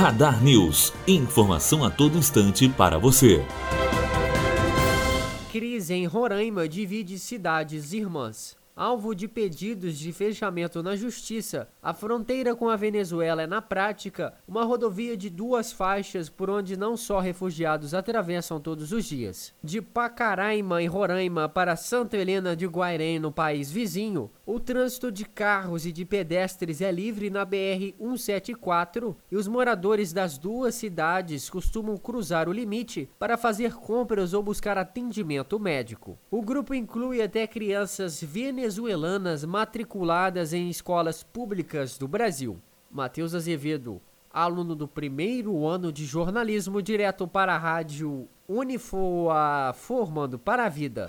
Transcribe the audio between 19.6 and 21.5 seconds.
De Pacaraima, em Roraima,